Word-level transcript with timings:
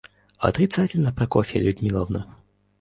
Отрицательно, 0.39 1.13
Прокофья 1.13 1.61
Людмиловна. 1.61 2.25